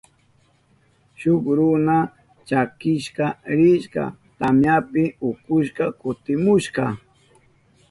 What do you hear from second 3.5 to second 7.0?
rishka tamyapi ukushka kutimushka.